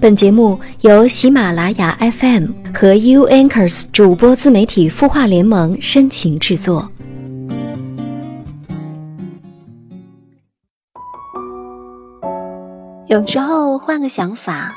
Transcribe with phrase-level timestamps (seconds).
[0.00, 6.90] 本节目由喜马拉雅 FM 和 U Anchors 主播自媒体孵化联盟深情制作。
[13.08, 14.74] 有时候换个想法，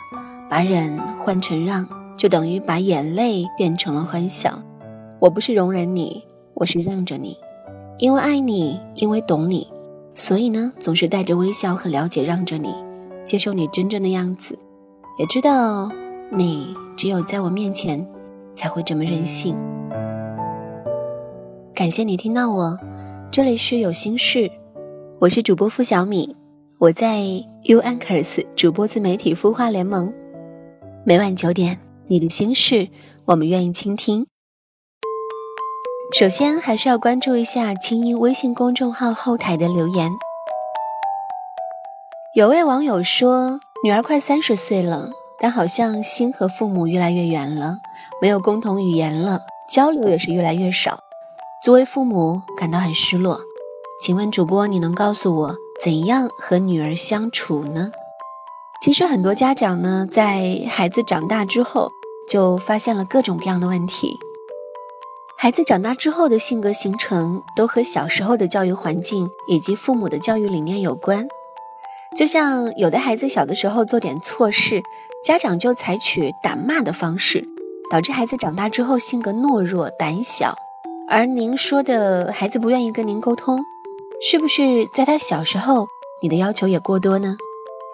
[0.50, 1.88] 把忍换成让，
[2.18, 4.62] 就等于把眼泪变成了欢笑。
[5.22, 6.22] 我不是容忍你，
[6.54, 7.38] 我是让着你，
[7.98, 9.72] 因为爱你，因为懂你，
[10.14, 12.76] 所以呢，总是带着微笑和了解让着你，
[13.24, 14.60] 接受你真正的样子。
[15.16, 15.92] 也知道
[16.32, 18.04] 你只有在我面前
[18.56, 19.56] 才会这么任性。
[21.76, 22.76] 感谢你听到我，
[23.32, 24.50] 这里是有心事，
[25.20, 26.36] 我是主播付小米，
[26.80, 27.20] 我在
[27.66, 30.12] U Anchors 主播自媒体孵化联盟，
[31.04, 32.88] 每晚九点，你的心事
[33.26, 34.26] 我们愿意倾听。
[36.12, 40.12] 首先还是要关注一下清音微信公众号后台的留言，
[42.36, 43.60] 有位网友说。
[43.84, 47.80] 女儿快三十岁了，但好像心和父母越来越远了，
[48.22, 51.00] 没有共同语言了，交流也是越来越少。
[51.62, 53.42] 作为父母，感到很失落。
[54.00, 57.92] 请问主播，你能告诉我怎样和女儿相处呢？
[58.82, 61.92] 其实很多家长呢，在孩子长大之后，
[62.30, 64.18] 就发现了各种各样的问题。
[65.38, 71.28] 孩子长大之后的性格形成，都和小时候的教育环境以及父母的教育理念有关。
[72.16, 74.82] 就像有的孩子小的时候做点错事，
[75.24, 77.44] 家长就采取打骂的方式，
[77.90, 80.54] 导致孩子长大之后性格懦弱、胆小。
[81.10, 83.60] 而您说的孩子不愿意跟您沟通，
[84.22, 85.88] 是不是在他小时候
[86.22, 87.36] 你的要求也过多呢？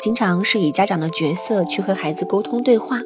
[0.01, 2.99] 经常是以家长的角色去和孩子沟通对话。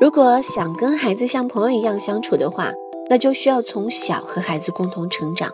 [0.00, 2.72] 如果想跟孩子像朋友一样相处的话，
[3.08, 5.50] 那就需要从小和孩子共同成长，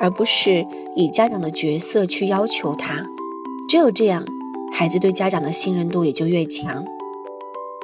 [0.00, 3.04] 而不是以家长的角色去要求他。
[3.68, 4.24] 只有这样，
[4.72, 6.82] 孩子对家长的信任度也就越强。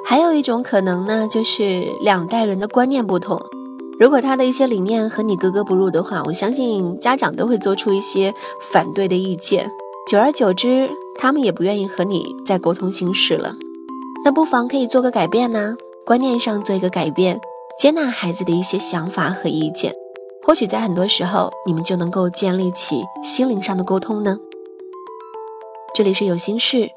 [0.02, 3.38] 还有一种可能呢，就是两代人的观念不同。
[4.00, 8.32] 如果他的一些理念和你格格不入的话，我相信家长都会做出一些
[8.72, 9.70] 反对的意见。
[10.10, 13.54] 久而久之，他们也不愿意和你再沟通心事了。
[14.24, 17.38] 那不妨可以做个改变呢，观念上做一个改变，
[17.78, 19.92] 接纳孩子的一些想法和意见。
[20.42, 24.38] 或许在很多时候，你们就能够建立起心灵上的沟通呢。
[25.94, 26.90] 这里是有心事，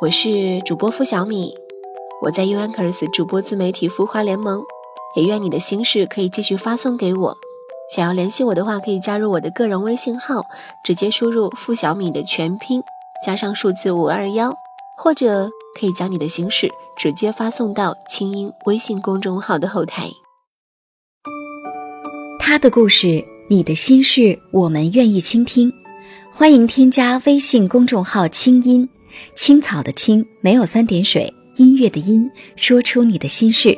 [0.00, 1.54] 我是主播付小米，
[2.22, 4.62] 我在 U Anchors 主播自媒体孵化联盟，
[5.14, 7.36] 也愿你的心事可以继续发送给我。
[7.94, 10.46] 想要联系我的话，可以加入我的个人微信号，
[10.82, 12.82] 直接输入付小米的全拼
[13.22, 14.54] 加上数字五二幺，
[14.96, 20.08] 或者可以将你的心事直接发送到清音微信公众号的后台。
[22.40, 25.70] 他的故事，你的心事，我们愿意倾听。
[26.38, 28.88] 欢迎添加微信公众号“清音
[29.34, 33.76] 青草”的青没有三点水，音乐的音，说出你的心事。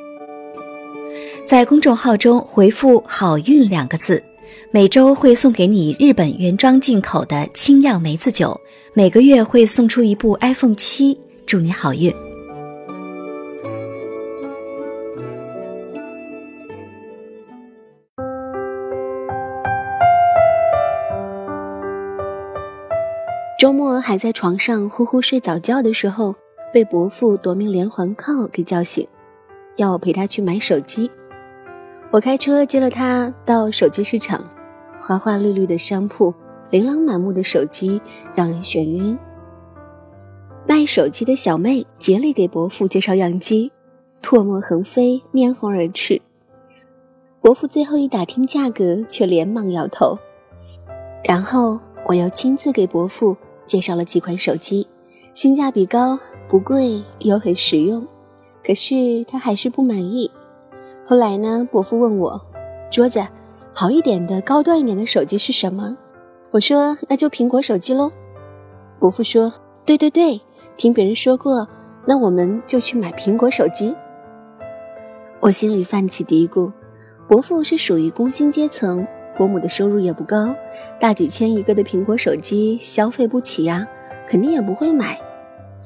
[1.47, 4.23] 在公众号中回复“好运”两个字，
[4.71, 8.61] 每周会送给你日本原装进口的清酿梅子酒，
[8.93, 12.13] 每个月会送出一部 iPhone 七，祝你好运。
[23.61, 26.35] 周末还在床上呼呼睡早觉的时候，
[26.73, 29.07] 被伯父夺命连环 call 给叫醒，
[29.77, 31.11] 要我陪他去买手机。
[32.11, 34.43] 我开车接了他到手机市场，
[34.99, 36.33] 花花绿绿的商铺，
[36.71, 38.01] 琳琅满目的手机
[38.35, 39.19] 让人眩晕。
[40.67, 43.71] 卖手机的小妹竭力给伯父介绍样机，
[44.23, 46.19] 唾沫横飞，面红耳赤。
[47.43, 50.19] 伯父最后一打听价格，却连忙摇头。
[51.23, 53.37] 然后我又亲自给伯父。
[53.71, 54.85] 介绍了几款手机，
[55.33, 58.05] 性价比高，不贵又很实用，
[58.67, 60.29] 可是他还是不满意。
[61.07, 62.45] 后来呢，伯父问我
[62.91, 63.25] ：“桌子，
[63.73, 65.97] 好一点的、高端一点的手机是什么？”
[66.51, 68.11] 我说：“那就苹果手机喽。”
[68.99, 69.53] 伯父说
[69.87, 70.41] ：“对对对，
[70.77, 71.69] 听别人说过，
[72.05, 73.95] 那我们就去买苹果手机。”
[75.39, 76.73] 我心里泛起嘀咕：
[77.29, 79.07] 伯父是属于工薪阶层。
[79.41, 80.55] 伯母的收入也不高，
[80.99, 83.89] 大几千一个的苹果手机消费不起呀，
[84.29, 85.19] 肯定也不会买。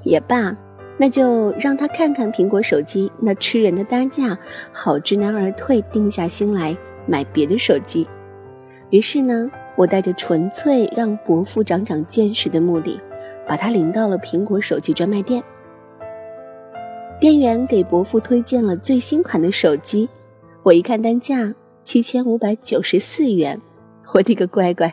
[0.03, 0.57] 也罢，
[0.99, 4.37] 那就让他看看苹果手机那吃人的单价，
[4.73, 8.05] 好知难而退，定下心来买别的手机。
[8.91, 13.01] 于是呢，我带着纯粹让伯父长长见识的目的，
[13.47, 15.41] 把他领到了苹果手机专卖店。
[17.21, 20.09] 店员给伯父推荐了最新款的手机，
[20.65, 21.55] 我一看单价。
[21.95, 23.61] 七千五百九十四元，
[24.13, 24.93] 我的个乖乖，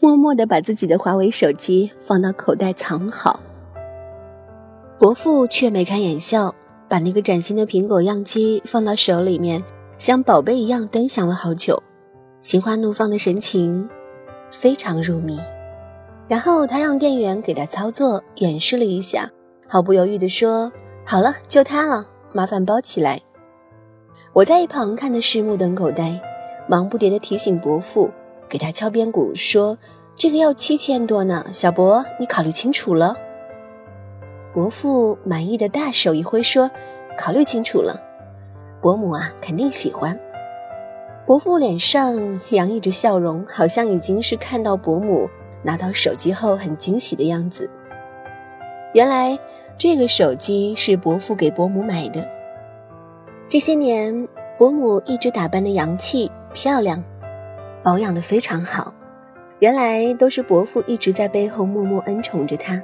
[0.00, 3.38] 默默地把自己的华为手机放到口袋藏好。
[4.98, 6.52] 伯父却眉开眼笑，
[6.88, 9.62] 把那个崭新的苹果样机放到手里面，
[9.96, 11.80] 像宝贝一样端详了好久，
[12.42, 13.88] 心花怒放的神情
[14.50, 15.38] 非常入迷。
[16.26, 19.30] 然后他让店员给他操作演示了一下，
[19.68, 20.72] 毫不犹豫地说
[21.06, 23.22] ：“好了，就它了，麻烦包起来。”
[24.34, 26.20] 我在一旁看的是目瞪口呆，
[26.66, 28.10] 忙不迭地提醒伯父，
[28.48, 29.78] 给他敲边鼓说
[30.16, 33.14] ：“这个要七千多呢，小伯，你考虑清楚了。”
[34.52, 36.68] 伯父满意的大手一挥说
[37.16, 37.96] ：“考虑清楚了，
[38.82, 40.18] 伯母啊，肯定喜欢。”
[41.24, 45.30] 伯父脸上洋溢着笑容，好像已经是看到伯母。
[45.62, 47.70] 拿到手机后很惊喜的样子。
[48.92, 49.38] 原来
[49.78, 52.33] 这个手机是伯父给伯母买的。
[53.54, 54.26] 这些年，
[54.58, 57.00] 伯母一直打扮的洋气漂亮，
[57.84, 58.92] 保养的非常好。
[59.60, 62.82] 原来都是伯父一直在背后默默恩宠着她。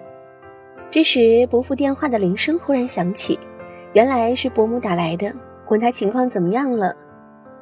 [0.88, 3.37] 这时，伯父电话的铃声忽然响起，
[3.94, 5.34] 原来是伯母打来的，
[5.70, 6.94] 问他情况怎么样了。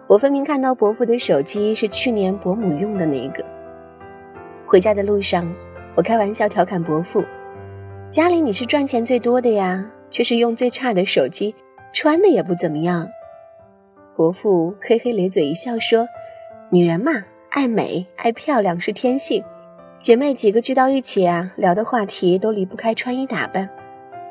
[0.06, 3.42] 我分明看到伯父的手机是去年伯母用的那个。
[4.66, 5.50] 回家的路上，
[5.94, 7.24] 我开玩笑调侃伯父
[8.12, 11.54] ：“家里你是赚钱最多的呀，却是用最差的手机，
[12.00, 13.08] 穿的也不怎么样。”
[14.14, 16.06] 伯父嘿嘿咧嘴一笑说
[16.70, 17.10] ：“女人嘛，
[17.50, 19.42] 爱美爱漂亮是天性，
[19.98, 23.68] 姐妹几个聚到一起啊，聊的话题都离不开穿衣打扮。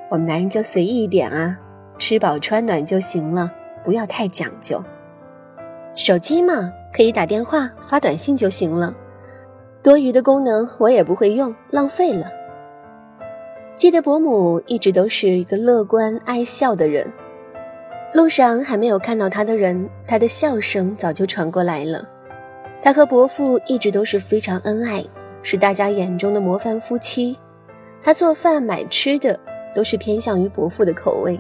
[0.10, 1.60] 我们男人就随意一点啊，
[1.98, 3.52] 吃饱穿暖就行了，
[3.84, 4.82] 不要太讲究。
[5.94, 8.96] 手机嘛，可以打电话发短信就行了。”
[9.84, 12.32] 多余的功能我也不会用，浪费了。
[13.76, 17.06] 记得伯母一直都是一个乐观爱笑的人，
[18.14, 22.08] 路上还没有看到他的人，他的笑声早就传过来了。
[22.82, 25.04] 他和伯父一直都是非常恩爱，
[25.42, 27.38] 是大家眼中的模范夫妻。
[28.02, 29.40] 他做饭买吃的
[29.76, 31.40] 都是偏向于伯父的口味，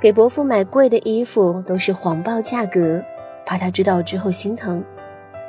[0.00, 3.02] 给伯父买贵的衣服都是谎报价格，
[3.44, 4.84] 怕他知道之后心疼。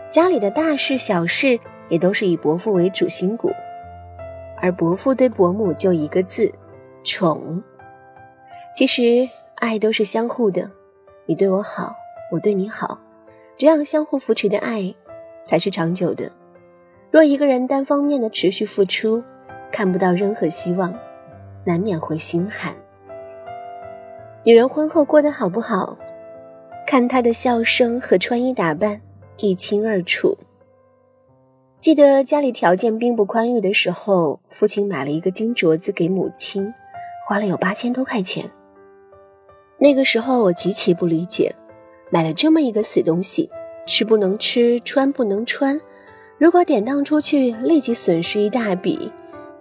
[0.09, 1.59] 家里的大事小事。
[1.89, 3.49] 也都是以伯父为主心骨，
[4.61, 6.51] 而伯父对伯母就一个字：
[7.01, 7.63] 宠。
[8.75, 9.25] 其实
[9.57, 10.69] 爱都是相互的，
[11.25, 11.95] 你对我好，
[12.31, 12.99] 我对你好，
[13.57, 14.93] 这样相互扶持的爱
[15.43, 16.31] 才是长久的。
[17.09, 19.23] 若一个人单方面的持续付出，
[19.71, 20.93] 看不到任何希望，
[21.65, 22.75] 难免会心寒。
[24.43, 25.97] 女人婚后过得好不好，
[26.85, 29.01] 看她的笑声和穿衣打扮
[29.37, 30.37] 一清二楚。
[31.79, 36.71] 记得家里条件并不宽裕的时候，父亲买了一个金镯子给母亲，
[37.27, 38.45] 花了有八千多块钱。
[39.87, 41.55] 那个时候我极其不理解，
[42.09, 43.49] 买了这么一个死东西，
[43.85, 45.79] 吃不能吃，穿不能穿，
[46.37, 49.09] 如果典当出去，立即损失一大笔，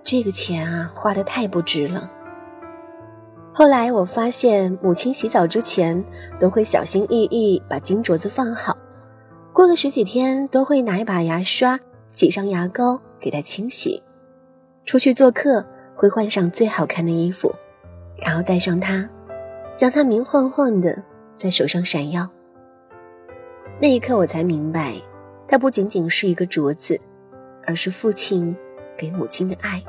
[0.03, 2.11] 这个钱啊，花的太不值了。
[3.55, 6.05] 后来我发现，母亲洗澡之前
[6.41, 8.77] 都会小心翼翼把金镯子放好，
[9.53, 11.79] 过了十几天都会拿一把牙刷。
[12.11, 14.03] 挤上牙膏给它清洗，
[14.85, 15.65] 出去做客
[15.95, 17.55] 会换上最好看的衣服，
[18.17, 19.09] 然后带上它，
[19.79, 21.03] 让它明晃晃的
[21.35, 22.29] 在手上闪耀。
[23.79, 24.95] 那一刻我才明白，
[25.47, 26.99] 它不仅仅是一个镯子，
[27.67, 28.57] 而是父亲
[28.97, 29.83] 给母亲的爱。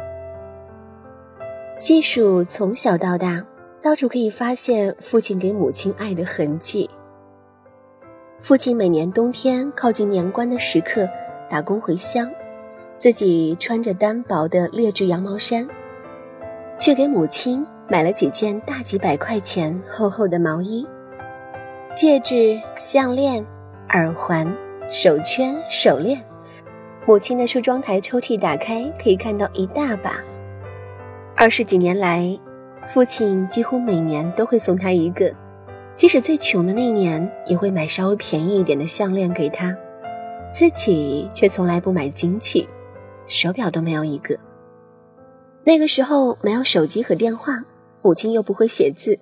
[1.77, 3.45] 细数从小到大，
[3.81, 6.89] 到处可以发现父亲给母亲爱的痕迹。
[8.39, 11.07] 父亲每年冬天靠近年关的时刻。
[11.49, 12.29] 打工回乡，
[12.97, 15.65] 自己穿着单薄的劣质羊毛衫，
[16.77, 20.85] 却给母亲买了几件大几百块钱厚厚的毛衣、
[21.95, 23.45] 戒指、项链、
[23.89, 24.45] 耳环、
[24.89, 26.21] 手圈、手链。
[27.05, 30.11] 母亲的梳妆台抽屉打开，可以看到一大把。
[31.37, 32.37] 二十几年来，
[32.85, 35.33] 父亲几乎每年都会送她一个，
[35.95, 39.73] 即使最穷的那年，也会买稍微便宜一点的项链给她。
[40.51, 42.67] 自己却从来不买金器，
[43.27, 44.37] 手表都没有一个。
[45.63, 47.53] 那个时候没有手机和电话，
[48.01, 49.17] 母亲又不会写字，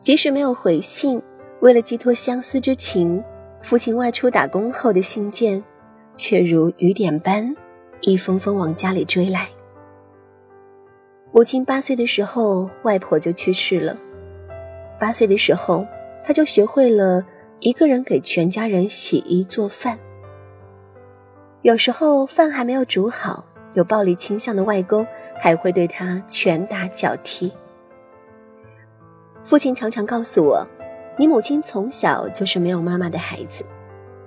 [0.00, 1.20] 即使没有回信，
[1.60, 3.22] 为了寄托相思之情，
[3.62, 5.62] 父亲外出打工后的信件，
[6.16, 7.54] 却如雨点般
[8.00, 9.48] 一封封往家里追来。
[11.32, 13.96] 母亲八岁的时候，外婆就去世了。
[14.98, 15.86] 八岁的时候，
[16.24, 17.24] 他就学会了
[17.60, 19.98] 一个人给全家人洗衣做饭。
[21.62, 25.06] 有时候饭还没有煮好，有暴力倾向的外公
[25.38, 27.52] 还会对他拳打脚踢。
[29.42, 30.66] 父亲常常告诉我
[31.16, 33.64] ：“你母亲从小就是没有妈妈的孩子，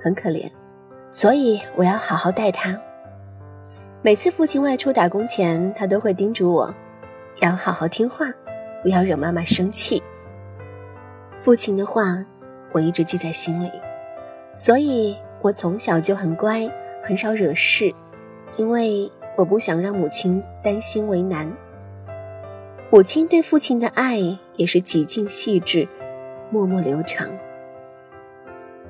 [0.01, 0.49] 很可怜，
[1.11, 2.77] 所以我要好好待她。”
[4.01, 6.73] 每次父亲外出打工前，他都会叮嘱我，
[7.39, 8.25] 要好好听话，
[8.81, 10.01] 不要惹妈妈生气。
[11.37, 12.25] 父亲的话，
[12.73, 13.71] 我一直记在心里，
[14.53, 16.69] 所以我从小就很乖，
[17.01, 17.93] 很少惹事，
[18.57, 21.49] 因为我不想让母亲担心为难。
[22.93, 24.19] 母亲对父亲的爱
[24.55, 25.87] 也是极尽细致，
[26.51, 27.27] 默默流长。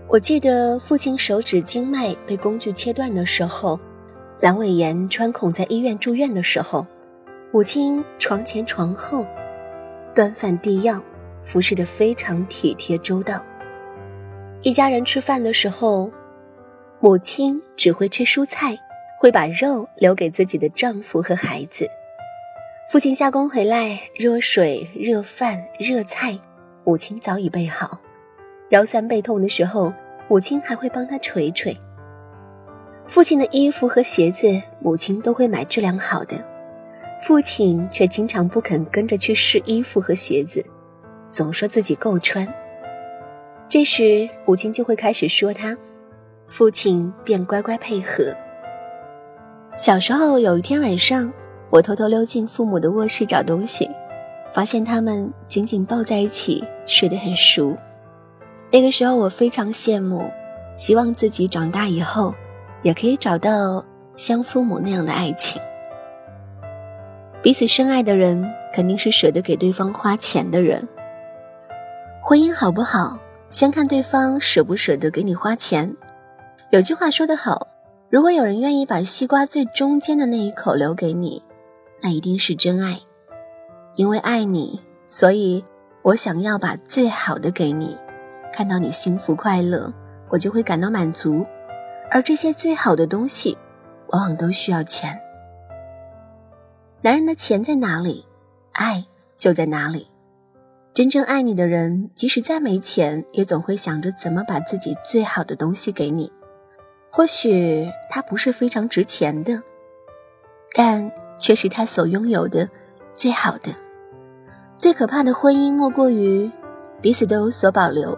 [0.10, 3.80] 我记得父亲手指经脉被工具切断的时候，
[4.42, 6.86] 阑尾炎穿孔在医院住院的时候，
[7.54, 9.26] 母亲床前床后，
[10.14, 11.02] 端饭递药。
[11.42, 13.42] 服侍的非常体贴周到。
[14.64, 16.12] 一家人吃饭的时候，
[17.00, 18.78] 母亲只会吃蔬菜，
[19.18, 21.88] 会把肉留给自己的丈夫和孩子。
[22.86, 26.38] 父亲下工回来，热水、热饭、热菜，
[26.84, 27.98] 母亲早已备好。
[28.70, 29.92] 腰酸背痛的时候，
[30.28, 31.76] 母亲还会帮他捶捶。
[33.08, 36.36] 父亲的衣服和鞋子，母亲都会买质量好的，
[37.22, 40.64] 父亲却经常不肯跟着去试衣服和鞋子。
[41.30, 42.48] 总说自己够穿，
[43.70, 45.76] 这时母亲就会开始说他，
[46.46, 48.26] 父亲便乖乖配合。
[49.76, 51.34] 小时候有一天晚上，
[51.74, 53.90] 我偷偷溜进父母的卧室找东西，
[54.48, 57.76] 发现他们紧紧抱在一起睡得很熟。
[58.72, 60.30] 那个时候我非常羡慕，
[60.78, 62.32] 希望自己长大以后
[62.84, 63.84] 也可以找到
[64.16, 65.60] 像父母那样的爱情。
[67.42, 70.88] 彼此深爱的人，肯定是舍得给对方花钱的人。
[72.22, 73.18] 婚姻好不好，
[73.50, 75.92] 先看对方舍不舍得给你花钱。
[76.70, 77.68] 有句话说得好，
[78.12, 81.42] 如果有人愿意把西瓜最中间的那一口留给你，
[82.04, 83.00] 那一定是真爱。
[83.96, 85.64] 因为爱你，所以
[86.02, 87.98] 我想要把最好的给你。
[88.52, 89.92] 看到你幸福快乐，
[90.30, 91.46] 我就会感到满足。
[92.12, 93.58] 而这些最好的东西，
[94.10, 95.20] 往往都需要钱。
[97.02, 98.26] 男人的钱在哪里，
[98.74, 99.06] 爱
[99.38, 100.08] 就在哪里。
[100.94, 106.32] 真正爱你的人，即使再没钱，也总会想着怎么把自己最好的东西给你。
[107.12, 109.62] 或许他不是非常值钱的，
[110.76, 111.12] 但
[111.44, 112.70] 却是他所拥有的
[113.14, 113.70] 最好的。
[114.78, 116.50] 最可怕的婚姻，莫过于
[117.02, 118.18] 彼此都有所保留，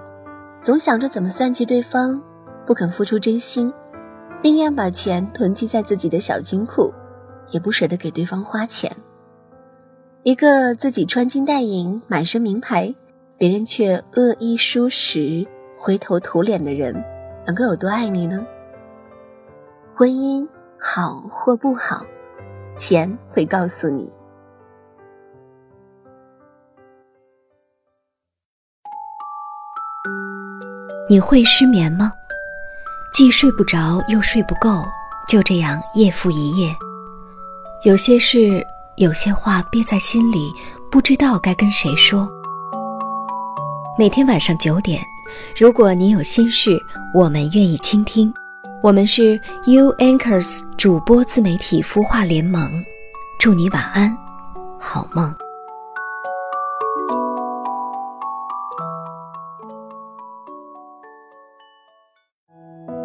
[0.62, 2.22] 总想着怎么算计对方，
[2.68, 3.74] 不肯付出真心，
[4.44, 6.94] 宁愿把钱囤积在自己的小金库，
[7.50, 8.96] 也不舍得给对方花钱。
[10.22, 12.94] 一个自己穿金戴银、满身名牌，
[13.40, 15.48] 别人却恶意疏食、
[15.80, 16.94] 灰头土脸的人，
[17.48, 18.46] 能够有多爱你呢？
[19.96, 20.48] 婚姻
[20.80, 22.06] 好或不好，
[22.76, 24.12] 钱会告诉你。
[31.10, 32.12] 你会失眠吗？
[33.14, 34.84] 既睡不着又睡不够，
[35.28, 36.76] 就这样夜复一夜。
[37.84, 38.66] 有些事。
[38.98, 40.54] 有些话憋在心里，
[40.90, 42.32] 不知道该跟谁说。
[44.00, 45.04] 每天晚上九点，
[45.60, 46.82] 如果你有心事，
[47.14, 48.34] 我们愿意倾听。
[48.86, 52.62] 我们是 U Anchors 主播自媒体孵化联盟，
[53.40, 54.16] 祝你晚安，
[54.80, 55.34] 好梦。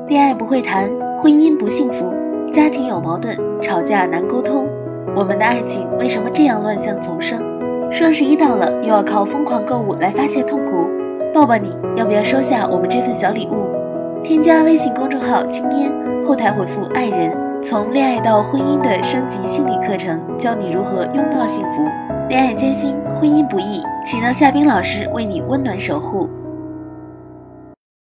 [0.06, 2.12] 恋爱不会谈，婚姻不幸福，
[2.52, 4.68] 家庭有矛盾，吵架难沟通。
[5.16, 7.42] 我们的爱情为什么这样乱象丛生？
[7.90, 10.86] 双十一到了，又要靠疯狂购物来发泄痛苦。
[11.32, 13.69] 抱抱你，要不要收下我们这份小礼物？
[14.22, 15.90] 添加微信公众号“青烟”，
[16.24, 21.82] 后台回复“爱人”，从恋爱到婚姻的升级心理课程，教你如何拥抱幸福。
[22.28, 26.28] 恋爱艰辛，婚姻不易，请让夏冰老师为你温暖守护。